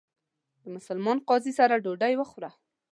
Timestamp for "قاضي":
1.27-1.51